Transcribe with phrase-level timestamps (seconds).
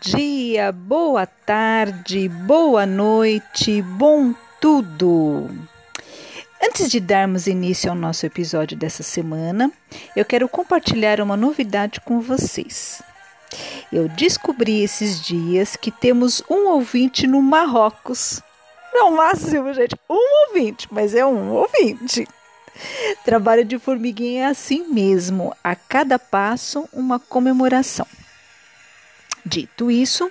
[0.00, 5.50] Dia, boa tarde, boa noite, bom tudo!
[6.62, 9.72] Antes de darmos início ao nosso episódio dessa semana,
[10.14, 13.02] eu quero compartilhar uma novidade com vocês.
[13.92, 18.40] Eu descobri esses dias que temos um ouvinte no Marrocos.
[18.94, 22.28] Não, máximo, gente, um ouvinte, mas é um ouvinte.
[23.24, 28.06] Trabalho de formiguinha é assim mesmo, a cada passo uma comemoração.
[29.48, 30.30] Dito isso,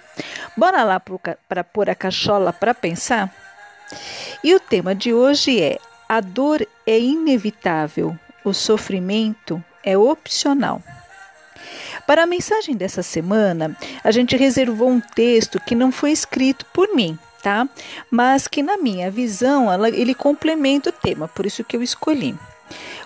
[0.55, 1.02] bora lá
[1.49, 3.34] para pôr a cachola para pensar?
[4.43, 10.84] E o tema de hoje é: a dor é inevitável, o sofrimento é opcional.
[12.05, 16.93] Para a mensagem dessa semana, a gente reservou um texto que não foi escrito por
[16.93, 17.68] mim, tá?
[18.12, 22.38] Mas que na minha visão, ela, ele complementa o tema, por isso que eu escolhi.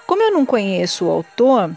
[0.06, 1.72] Como eu não conheço o autor,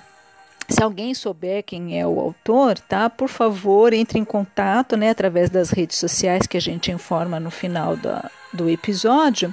[0.69, 3.11] se alguém souber quem é o autor, tá?
[3.11, 7.51] Por favor, entre em contato, né, através das redes sociais que a gente informa no
[7.51, 9.53] final da, do episódio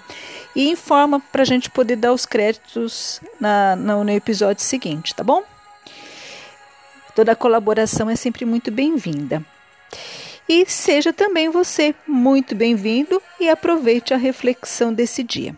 [0.56, 5.23] e informa para a gente poder dar os créditos na, no, no episódio seguinte, tá
[5.23, 5.44] bom?
[7.14, 9.44] Toda colaboração é sempre muito bem-vinda.
[10.48, 15.56] E seja também você muito bem-vindo e aproveite a reflexão desse dia.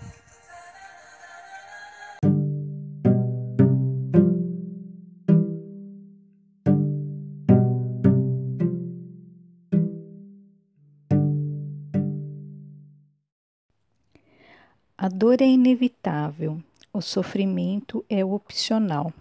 [15.04, 19.12] A dor é inevitável, o sofrimento é opcional.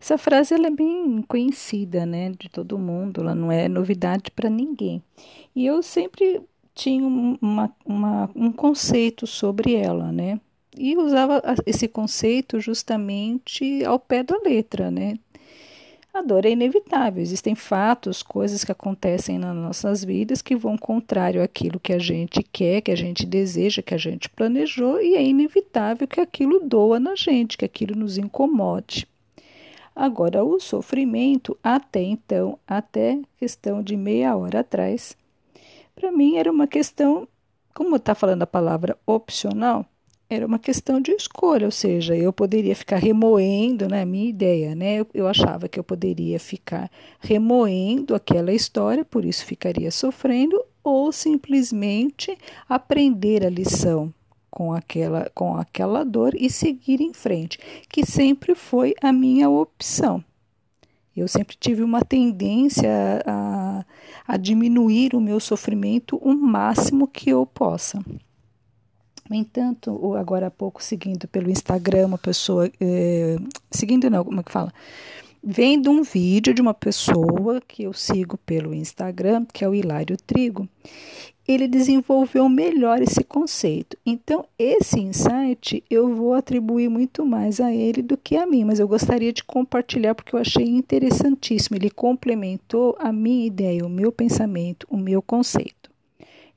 [0.00, 4.48] Essa frase ela é bem conhecida, né, de todo mundo, ela não é novidade para
[4.48, 5.02] ninguém.
[5.54, 6.40] E eu sempre
[6.74, 10.40] tinha uma, uma, um conceito sobre ela, né,
[10.74, 15.18] e usava esse conceito justamente ao pé da letra, né,
[16.12, 21.42] a dor é inevitável, existem fatos, coisas que acontecem nas nossas vidas que vão contrário
[21.42, 25.22] àquilo que a gente quer, que a gente deseja, que a gente planejou, e é
[25.22, 29.06] inevitável que aquilo doa na gente, que aquilo nos incomode.
[29.94, 35.16] Agora, o sofrimento, até então, até questão de meia hora atrás,
[35.94, 37.28] para mim era uma questão,
[37.74, 39.84] como está falando a palavra opcional,
[40.30, 45.00] era uma questão de escolha, ou seja, eu poderia ficar remoendo, né, minha ideia, né?
[45.00, 51.10] Eu, eu, achava que eu poderia ficar remoendo aquela história, por isso ficaria sofrendo, ou
[51.12, 52.36] simplesmente
[52.68, 54.12] aprender a lição
[54.50, 57.58] com aquela, com aquela dor e seguir em frente,
[57.88, 60.22] que sempre foi a minha opção.
[61.16, 62.90] Eu sempre tive uma tendência
[63.26, 63.84] a,
[64.26, 67.98] a diminuir o meu sofrimento o máximo que eu possa.
[69.28, 72.70] No entanto, agora há pouco, seguindo pelo Instagram, uma pessoa.
[72.80, 73.36] É,
[73.70, 74.72] seguindo, não, como é que fala?
[75.42, 80.16] Vendo um vídeo de uma pessoa que eu sigo pelo Instagram, que é o Hilário
[80.16, 80.68] Trigo,
[81.46, 83.96] ele desenvolveu melhor esse conceito.
[84.04, 88.80] Então, esse insight eu vou atribuir muito mais a ele do que a mim, mas
[88.80, 91.76] eu gostaria de compartilhar porque eu achei interessantíssimo.
[91.76, 95.90] Ele complementou a minha ideia, o meu pensamento, o meu conceito.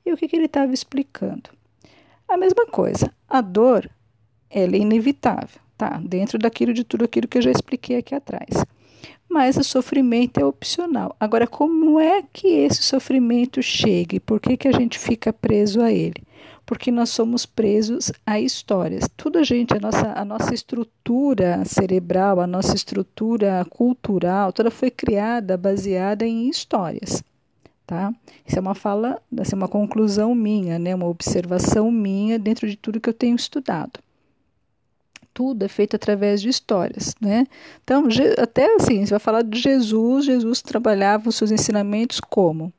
[0.04, 1.50] E o que, que ele estava explicando?
[2.32, 3.90] A mesma coisa, a dor
[4.48, 6.00] ela é inevitável, tá?
[6.02, 8.64] Dentro daquilo de tudo aquilo que eu já expliquei aqui atrás.
[9.28, 11.14] Mas o sofrimento é opcional.
[11.20, 15.82] Agora, como é que esse sofrimento chega e por que, que a gente fica preso
[15.82, 16.24] a ele?
[16.64, 19.06] Porque nós somos presos a histórias.
[19.14, 24.90] Tudo a gente, a nossa, a nossa estrutura cerebral, a nossa estrutura cultural, toda foi
[24.90, 27.22] criada baseada em histórias
[27.92, 28.10] tá?
[28.46, 30.94] Isso é uma fala, é uma conclusão minha, né?
[30.94, 34.00] Uma observação minha dentro de tudo que eu tenho estudado.
[35.34, 37.46] Tudo é feito através de histórias, né?
[37.84, 38.08] Então,
[38.38, 42.72] até assim, você vai falar de Jesus, Jesus trabalhava os seus ensinamentos como?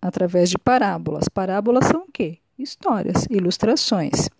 [0.00, 1.28] Através de parábolas.
[1.28, 2.38] Parábolas são o quê?
[2.58, 4.30] Histórias, ilustrações.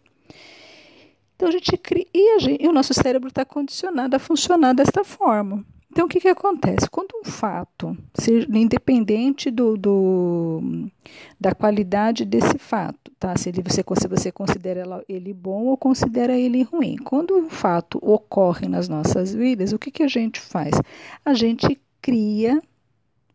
[1.36, 4.72] Então a gente cria e, a gente, e o nosso cérebro está condicionado a funcionar
[4.72, 5.62] desta forma.
[5.94, 6.90] Então, o que, que acontece?
[6.90, 10.90] Quando um fato, seja, independente do, do,
[11.40, 13.36] da qualidade desse fato, tá?
[13.36, 18.00] se, ele, você, se você considera ele bom ou considera ele ruim, quando um fato
[18.02, 20.72] ocorre nas nossas vidas, o que, que a gente faz?
[21.24, 22.60] A gente cria,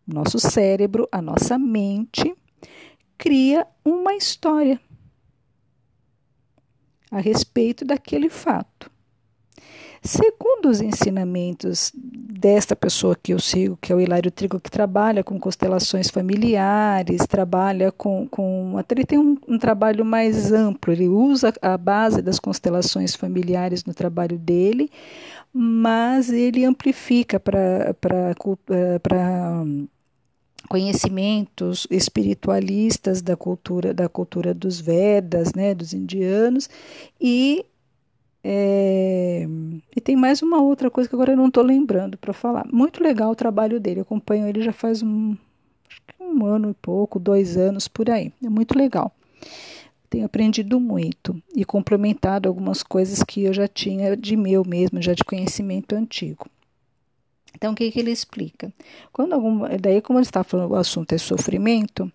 [0.06, 2.36] nosso cérebro, a nossa mente,
[3.18, 4.82] cria uma história
[7.10, 8.92] a respeito daquele fato.
[10.02, 15.24] Segundo os ensinamentos desta pessoa que eu sigo, que é o Hilário Trigo, que trabalha
[15.24, 18.28] com constelações familiares, trabalha com.
[18.28, 23.14] com até ele tem um, um trabalho mais amplo, ele usa a base das constelações
[23.14, 24.90] familiares no trabalho dele,
[25.54, 27.96] mas ele amplifica para
[28.70, 29.06] eh,
[30.70, 36.70] conhecimentos espiritualistas da cultura da cultura dos Vedas, né, dos indianos
[37.20, 37.66] e
[38.52, 39.48] é,
[39.96, 42.66] e tem mais uma outra coisa que agora eu não estou lembrando para falar.
[42.74, 44.00] Muito legal o trabalho dele.
[44.00, 45.38] Eu acompanho ele já faz um,
[46.20, 48.34] um ano e pouco, dois anos por aí.
[48.44, 49.14] É muito legal.
[50.10, 55.14] Tenho aprendido muito e complementado algumas coisas que eu já tinha de meu mesmo, já
[55.14, 56.48] de conhecimento antigo.
[57.56, 58.74] Então, o que, que ele explica?
[59.14, 62.12] Quando algum, daí, como ele está falando, o assunto é sofrimento,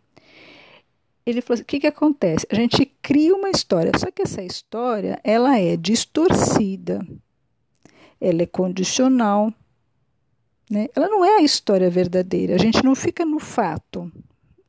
[1.26, 2.46] ele falou assim, o que, que acontece?
[2.50, 7.06] A gente cria uma história, só que essa história ela é distorcida,
[8.20, 9.52] ela é condicional,
[10.70, 10.88] né?
[10.94, 14.12] ela não é a história verdadeira, a gente não fica no fato,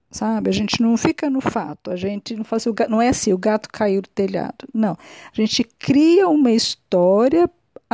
[0.10, 0.50] sabe?
[0.50, 3.34] A gente não fica no fato, a gente não faz o gato, não é assim,
[3.34, 4.92] o gato caiu do telhado, não.
[4.92, 7.50] A gente cria uma história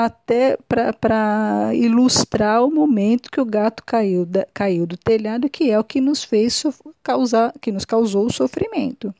[0.05, 5.79] até para ilustrar o momento que o gato caiu, da, caiu do telhado, que é
[5.79, 6.63] o que nos fez
[7.03, 9.13] causar, que nos causou o sofrimento.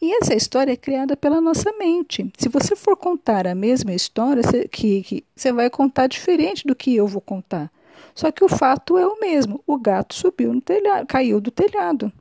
[0.00, 2.30] E essa história é criada pela nossa mente.
[2.38, 6.76] Se você for contar a mesma história, você, que, que, você vai contar diferente do
[6.76, 7.70] que eu vou contar.
[8.14, 9.62] Só que o fato é o mesmo.
[9.66, 12.12] O gato subiu no telhado, caiu do telhado.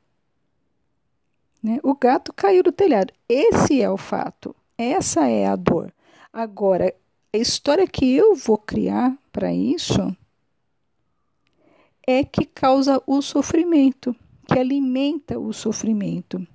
[1.62, 1.80] Né?
[1.84, 3.14] O gato caiu do telhado.
[3.28, 4.56] Esse é o fato.
[4.78, 5.92] Essa é a dor.
[6.32, 6.94] Agora,
[7.36, 10.16] a história que eu vou criar para isso
[12.08, 14.16] é que causa o sofrimento,
[14.48, 16.48] que alimenta o sofrimento.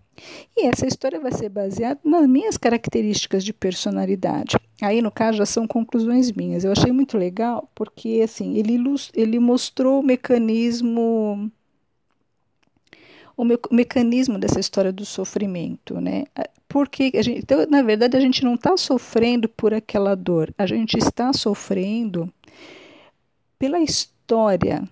[0.56, 4.56] E essa história vai ser baseada nas minhas características de personalidade.
[4.80, 6.64] Aí, no caso, já são conclusões minhas.
[6.64, 8.78] Eu achei muito legal porque, assim, ele,
[9.14, 11.50] ele mostrou o mecanismo
[13.36, 16.24] o, me o mecanismo dessa história do sofrimento, né?
[16.70, 20.64] Porque, a gente, então, na verdade, a gente não está sofrendo por aquela dor, a
[20.66, 22.32] gente está sofrendo
[23.58, 24.88] pela história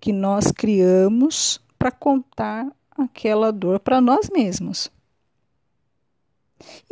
[0.00, 4.90] que nós criamos para contar aquela dor para nós mesmos.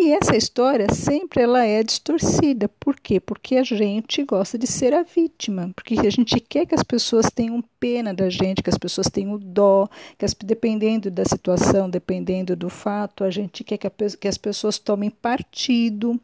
[0.03, 2.71] E essa história sempre ela é distorcida.
[2.81, 3.21] Por quê?
[3.21, 7.27] Porque a gente gosta de ser a vítima, porque a gente quer que as pessoas
[7.27, 9.87] tenham pena da gente, que as pessoas tenham dó,
[10.17, 14.39] que as, dependendo da situação, dependendo do fato, a gente quer que, a, que as
[14.39, 16.19] pessoas tomem partido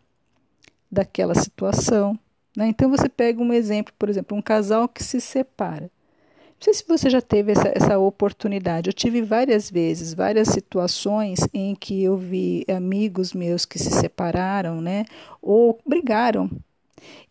[0.90, 2.18] daquela situação.
[2.56, 2.68] Né?
[2.68, 5.90] Então você pega um exemplo, por exemplo, um casal que se separa.
[6.58, 8.88] Não sei se você já teve essa, essa oportunidade.
[8.88, 14.80] Eu tive várias vezes, várias situações em que eu vi amigos meus que se separaram,
[14.80, 15.04] né?
[15.42, 16.50] Ou brigaram.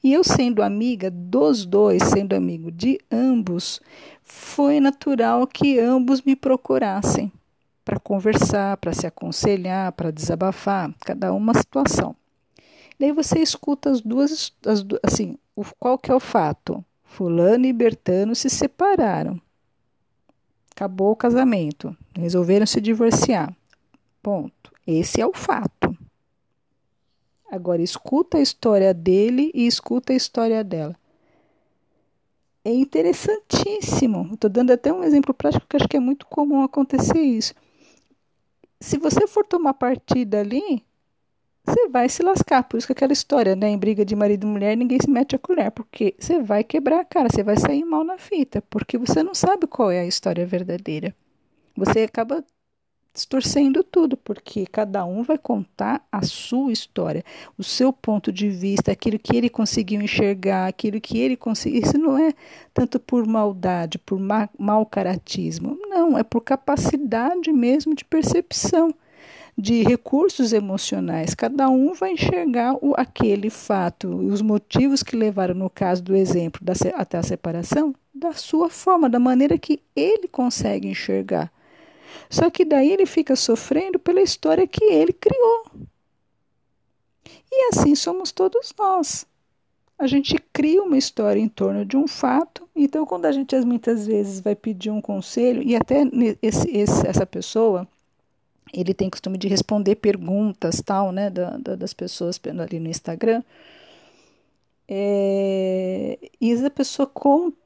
[0.03, 3.81] E eu, sendo amiga dos dois, sendo amigo de ambos,
[4.23, 7.31] foi natural que ambos me procurassem
[7.83, 12.15] para conversar, para se aconselhar, para desabafar, cada uma situação.
[12.99, 16.83] Daí você escuta as duas, as, assim, o, qual que é o fato?
[17.15, 19.39] Fulano e Bertano se separaram.
[20.75, 21.95] Acabou o casamento.
[22.13, 23.55] Resolveram se divorciar.
[24.21, 24.73] Ponto.
[24.85, 25.97] Esse é o fato.
[27.49, 30.93] Agora escuta a história dele e escuta a história dela.
[32.65, 34.31] É interessantíssimo.
[34.33, 37.53] Estou dando até um exemplo prático que acho que é muito comum acontecer isso.
[38.81, 40.83] Se você for tomar partida ali,
[41.65, 42.63] você vai se lascar.
[42.63, 43.69] Por isso que aquela história, né?
[43.69, 47.01] Em briga de marido e mulher, ninguém se mete a colher, porque você vai quebrar
[47.01, 50.05] a cara, você vai sair mal na fita, porque você não sabe qual é a
[50.05, 51.15] história verdadeira.
[51.75, 52.43] Você acaba
[53.13, 57.23] distorcendo tudo, porque cada um vai contar a sua história,
[57.57, 61.81] o seu ponto de vista, aquilo que ele conseguiu enxergar, aquilo que ele conseguiu.
[61.81, 62.33] Isso não é
[62.73, 68.93] tanto por maldade, por ma mau caratismo, não, é por capacidade mesmo de percepção
[69.57, 71.33] de recursos emocionais.
[71.33, 76.61] Cada um vai enxergar o, aquele fato, os motivos que levaram, no caso do exemplo,
[76.63, 81.51] da, até a separação, da sua forma, da maneira que ele consegue enxergar.
[82.29, 85.65] Só que daí ele fica sofrendo pela história que ele criou.
[87.51, 89.25] E assim somos todos nós.
[89.97, 94.05] A gente cria uma história em torno de um fato, então quando a gente muitas
[94.05, 96.01] vezes vai pedir um conselho, e até
[96.41, 97.87] esse, esse, essa pessoa
[98.75, 103.41] ele tem costume de responder perguntas tal, né, da, da, das pessoas ali no Instagram.
[104.87, 107.57] É, e a pessoa conta,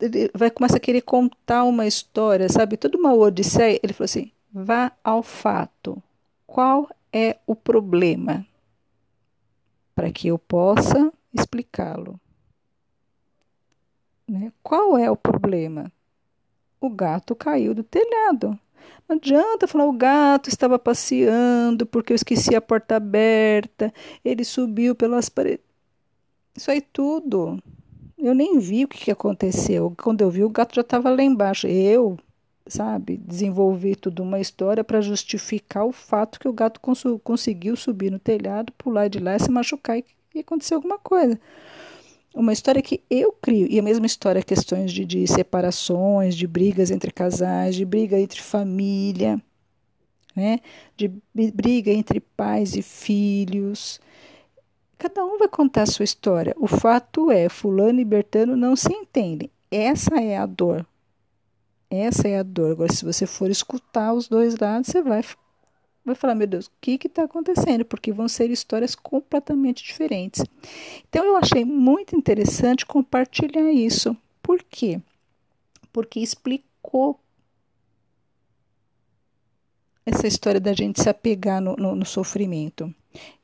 [0.00, 2.76] ele vai começar a querer contar uma história, sabe?
[2.76, 3.80] Toda uma odisseia.
[3.82, 6.02] Ele falou assim: vá ao fato.
[6.46, 8.46] Qual é o problema?
[9.94, 12.20] Para que eu possa explicá-lo.
[14.28, 14.52] Né?
[14.62, 15.90] Qual é o problema?
[16.80, 18.58] O gato caiu do telhado.
[19.08, 23.92] Não adianta falar o gato estava passeando porque eu esqueci a porta aberta,
[24.24, 25.64] ele subiu pelas paredes.
[26.56, 27.62] Isso aí tudo.
[28.18, 29.94] Eu nem vi o que, que aconteceu.
[30.02, 31.66] Quando eu vi, o gato já estava lá embaixo.
[31.66, 32.18] Eu
[32.68, 38.10] sabe, desenvolver toda uma história para justificar o fato que o gato cons conseguiu subir
[38.10, 41.38] no telhado, pular de lá, se machucar e, e acontecer alguma coisa.
[42.36, 46.90] Uma história que eu crio, e a mesma história, questões de, de separações, de brigas
[46.90, 49.40] entre casais, de briga entre família,
[50.36, 50.60] né?
[50.94, 53.98] de briga entre pais e filhos.
[54.98, 56.54] Cada um vai contar a sua história.
[56.58, 59.50] O fato é, fulano e Bertano não se entendem.
[59.70, 60.86] Essa é a dor.
[61.88, 62.72] Essa é a dor.
[62.72, 65.22] Agora, se você for escutar os dois lados, você vai,
[66.06, 67.84] vai falar: meu Deus, o que está acontecendo?
[67.84, 70.44] Porque vão ser histórias completamente diferentes.
[71.08, 74.16] Então, eu achei muito interessante compartilhar isso.
[74.40, 75.00] Por quê?
[75.92, 77.18] Porque explicou
[80.04, 82.94] essa história da gente se apegar no, no, no sofrimento.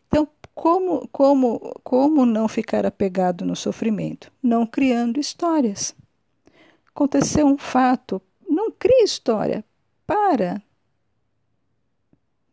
[0.06, 4.30] Então, como, como, como não ficar apegado no sofrimento?
[4.40, 5.94] Não criando histórias.
[6.94, 9.64] Aconteceu um fato, não crie história.
[10.06, 10.62] Para.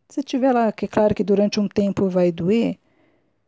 [0.09, 2.79] Se tiver lá, que é claro que durante um tempo vai doer,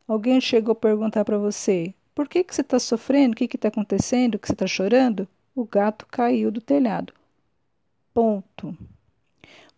[0.08, 3.34] alguém chegou a perguntar para você: por que, que você está sofrendo?
[3.34, 4.38] O que está acontecendo?
[4.38, 5.28] Que você está chorando?
[5.56, 7.14] O gato caiu do telhado.
[8.14, 8.78] Ponto.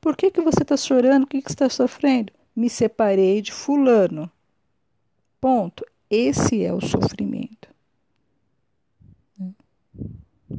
[0.02, 1.24] Por que, que você está chorando?
[1.24, 2.34] O que, que você está sofrendo?
[2.54, 4.30] Me separei de Fulano.
[5.40, 5.86] Ponto.
[6.10, 7.70] Esse é o sofrimento.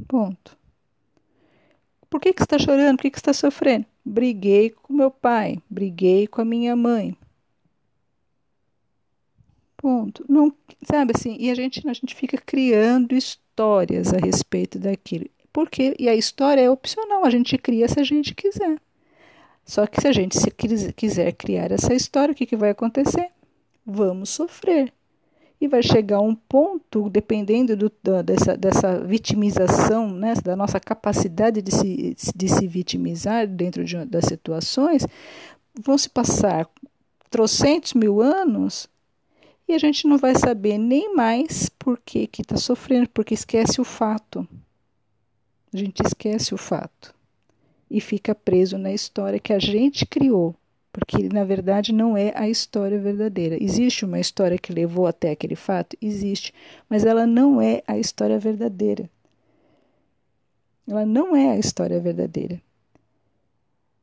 [0.07, 0.57] Ponto.
[2.09, 2.97] Por que, que você está chorando?
[2.97, 3.85] Por que, que você está sofrendo?
[4.05, 7.17] Briguei com meu pai, briguei com a minha mãe.
[9.75, 10.23] Ponto.
[10.29, 15.25] Não, sabe assim, e a gente, a gente fica criando histórias a respeito daquilo.
[15.51, 18.79] Porque, e a história é opcional, a gente cria se a gente quiser.
[19.65, 23.31] Só que se a gente se quiser criar essa história, o que, que vai acontecer?
[23.85, 24.93] Vamos sofrer
[25.59, 31.61] e vai chegar um ponto, dependendo do, da, dessa, dessa vitimização, né, da nossa capacidade
[31.61, 35.07] de se, de se vitimizar dentro de, das situações,
[35.79, 36.69] vão se passar
[37.29, 38.89] trocentos mil anos
[39.67, 43.83] e a gente não vai saber nem mais por que está sofrendo, porque esquece o
[43.83, 44.47] fato.
[45.73, 47.15] A gente esquece o fato
[47.89, 50.55] e fica preso na história que a gente criou
[50.95, 53.61] porque na verdade não é a história verdadeira.
[53.61, 55.97] Existe uma história que levou até aquele fato?
[56.01, 56.53] Existe,
[56.89, 59.09] mas ela não é a história verdadeira.
[60.87, 62.61] Ela não é a história verdadeira.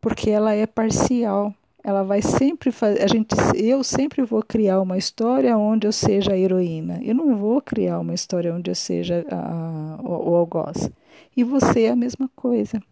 [0.02, 1.54] Porque ela é parcial.
[1.82, 3.02] Ela vai sempre fazer.
[3.02, 7.00] A gente, eu sempre vou criar uma história onde eu seja a heroína.
[7.02, 10.90] Eu não vou criar uma história onde eu seja a, o, o algoz.
[11.34, 12.82] E você é a mesma coisa.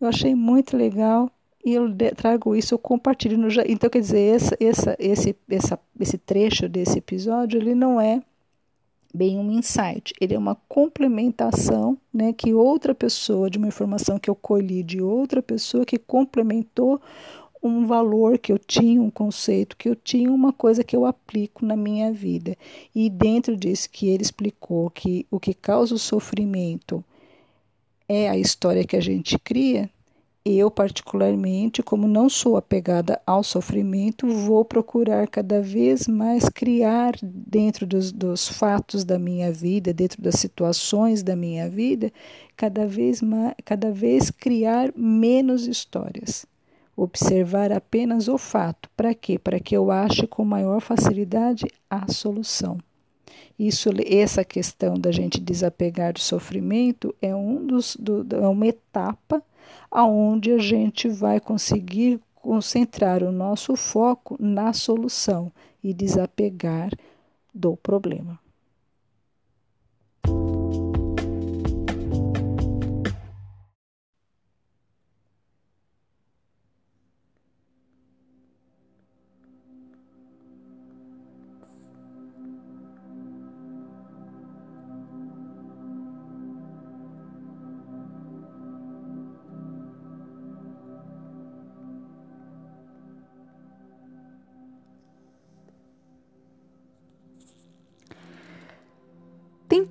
[0.00, 1.30] Eu achei muito legal
[1.64, 6.18] e eu trago isso, eu compartilho no Então, quer dizer, essa, essa, esse, essa, esse
[6.18, 8.20] trecho desse episódio, ele não é
[9.14, 14.28] bem um insight, ele é uma complementação, né, que outra pessoa, de uma informação que
[14.28, 17.00] eu colhi de outra pessoa que complementou
[17.62, 21.64] um valor que eu tinha, um conceito que eu tinha, uma coisa que eu aplico
[21.64, 22.58] na minha vida.
[22.94, 27.02] E dentro disso que ele explicou que o que causa o sofrimento
[28.06, 29.88] é a história que a gente cria,
[30.44, 37.86] eu, particularmente, como não sou apegada ao sofrimento, vou procurar cada vez mais criar dentro
[37.86, 42.12] dos, dos, fatos da minha vida, dentro das situações da minha vida,
[42.54, 46.44] cada vez, mais, cada vez criar menos histórias.
[46.94, 48.90] Observar apenas o fato.
[48.94, 49.38] Para quê?
[49.38, 52.78] Para que eu ache com maior facilidade a solução.
[53.58, 59.42] Isso, essa questão da gente desapegar do sofrimento é, um dos, do, é uma etapa
[59.90, 65.50] aonde a gente vai conseguir concentrar o nosso foco na solução
[65.82, 66.90] e desapegar
[67.54, 68.38] do problema.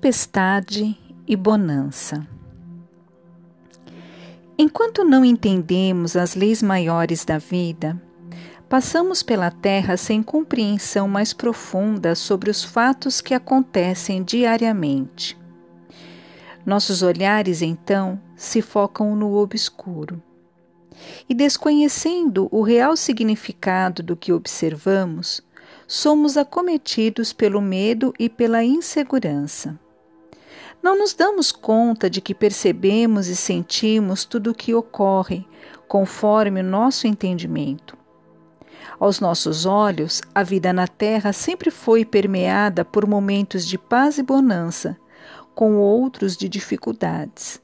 [0.04, 0.94] Tempestade
[1.26, 2.28] e bonança.
[4.58, 7.98] Enquanto não entendemos as leis maiores da vida,
[8.68, 15.38] passamos pela Terra sem compreensão mais profunda sobre os fatos que acontecem diariamente.
[16.66, 20.22] Nossos olhares, então, se focam no obscuro.
[21.26, 25.40] E desconhecendo o real significado do que observamos,
[25.88, 29.82] somos acometidos pelo medo e pela insegurança.
[30.84, 35.48] Não nos damos conta de que percebemos e sentimos tudo o que ocorre,
[35.88, 37.96] conforme o nosso entendimento.
[39.00, 44.22] Aos nossos olhos, a vida na Terra sempre foi permeada por momentos de paz e
[44.22, 44.94] bonança,
[45.54, 47.62] com outros de dificuldades.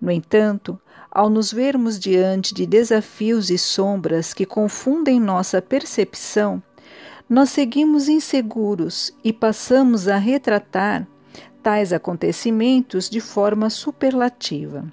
[0.00, 0.76] No entanto,
[1.08, 6.60] ao nos vermos diante de desafios e sombras que confundem nossa percepção,
[7.28, 11.06] nós seguimos inseguros e passamos a retratar
[11.64, 14.84] tais acontecimentos de forma superlativa.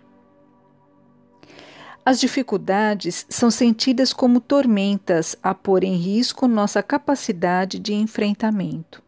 [2.06, 9.04] As dificuldades são sentidas como tormentas a pôr em risco nossa capacidade de enfrentamento.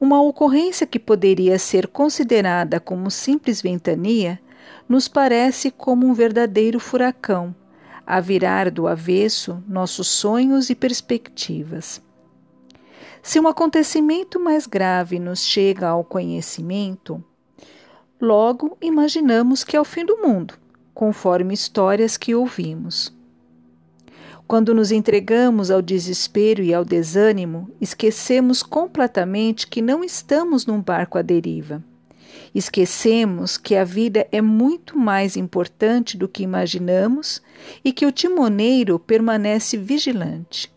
[0.00, 4.40] Uma ocorrência que poderia ser considerada como simples ventania
[4.88, 7.54] nos parece como um verdadeiro furacão,
[8.04, 12.02] a virar do avesso nossos sonhos e perspectivas.
[13.22, 17.22] Se um acontecimento mais grave nos chega ao conhecimento,
[18.20, 20.54] logo imaginamos que é o fim do mundo,
[20.94, 23.14] conforme histórias que ouvimos.
[24.46, 31.18] Quando nos entregamos ao desespero e ao desânimo, esquecemos completamente que não estamos num barco
[31.18, 31.84] à deriva.
[32.54, 37.40] Esquecemos que a vida é muito mais importante do que imaginamos
[37.84, 40.72] e que o timoneiro permanece vigilante.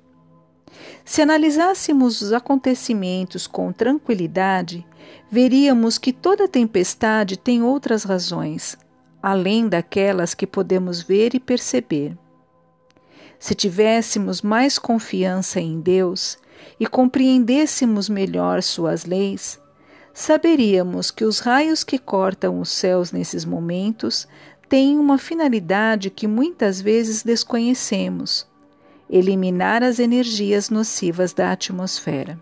[1.05, 4.87] Se analisássemos os acontecimentos com tranquilidade,
[5.29, 8.77] veríamos que toda tempestade tem outras razões,
[9.21, 12.17] além daquelas que podemos ver e perceber.
[13.37, 16.37] Se tivéssemos mais confiança em Deus
[16.79, 19.59] e compreendêssemos melhor suas leis,
[20.13, 24.25] saberíamos que os raios que cortam os céus nesses momentos
[24.69, 28.47] têm uma finalidade que muitas vezes desconhecemos
[29.09, 32.39] eliminar as energias nocivas da atmosfera.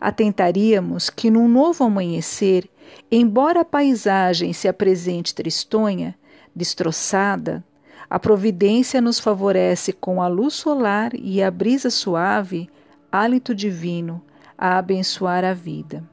[0.00, 2.68] Atentaríamos que num novo amanhecer,
[3.10, 6.14] embora a paisagem se apresente tristonha,
[6.54, 7.64] destroçada,
[8.08, 12.68] a providência nos favorece com a luz solar e a brisa suave,
[13.10, 14.22] hálito divino,
[14.56, 16.04] a abençoar a vida.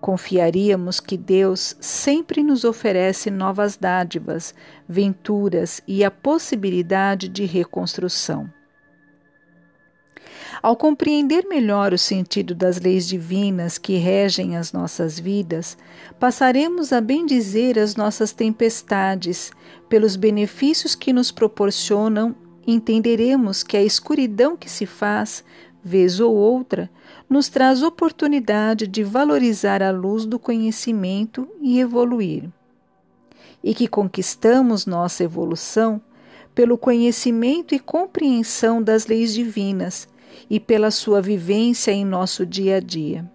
[0.00, 4.54] Confiaríamos que Deus sempre nos oferece novas dádivas,
[4.88, 8.50] venturas e a possibilidade de reconstrução.
[10.62, 15.76] Ao compreender melhor o sentido das leis divinas que regem as nossas vidas,
[16.18, 19.50] passaremos a bendizer as nossas tempestades
[19.88, 22.36] pelos benefícios que nos proporcionam,
[22.66, 25.42] entenderemos que a escuridão que se faz,
[25.82, 26.90] vez ou outra,
[27.28, 32.48] nos traz oportunidade de valorizar a luz do conhecimento e evoluir.
[33.62, 36.00] E que conquistamos nossa evolução
[36.54, 40.08] pelo conhecimento e compreensão das leis divinas
[40.48, 43.30] e pela sua vivência em nosso dia a dia.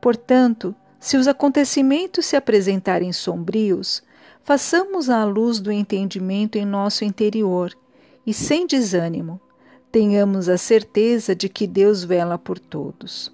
[0.00, 4.02] Portanto, se os acontecimentos se apresentarem sombrios,
[4.44, 7.72] façamos a luz do entendimento em nosso interior
[8.26, 9.40] e sem desânimo
[9.92, 13.30] tenhamos a certeza de que Deus vela por todos.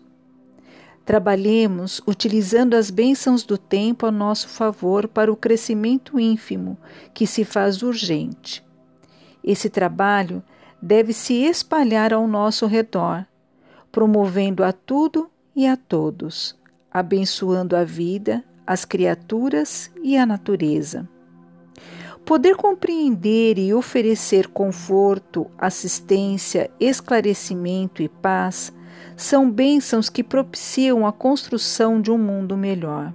[1.06, 6.76] Trabalhemos utilizando as bênçãos do tempo a nosso favor para o crescimento ínfimo
[7.14, 8.62] que se faz urgente.
[9.42, 10.42] Esse trabalho
[10.82, 13.24] deve se espalhar ao nosso redor,
[13.90, 16.58] promovendo a tudo e a todos,
[16.90, 21.08] abençoando a vida, as criaturas e a natureza.
[22.28, 28.70] Poder compreender e oferecer conforto, assistência, esclarecimento e paz
[29.16, 33.14] são bênçãos que propiciam a construção de um mundo melhor.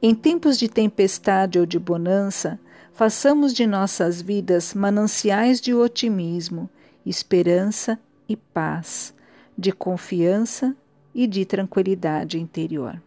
[0.00, 2.58] Em tempos de tempestade ou de bonança,
[2.94, 6.70] façamos de nossas vidas mananciais de otimismo,
[7.04, 9.14] esperança e paz,
[9.56, 10.74] de confiança
[11.14, 13.02] e de tranquilidade interior.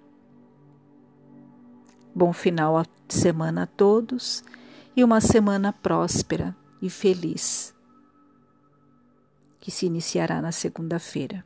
[2.13, 4.43] Bom final de semana a todos
[4.95, 7.73] e uma semana próspera e feliz,
[9.59, 11.45] que se iniciará na segunda-feira.